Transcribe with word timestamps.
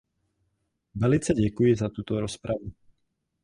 Velice 0.95 1.33
děkuji 1.33 1.75
za 1.75 1.89
tuto 1.89 2.19
rozpravu. 2.19 2.71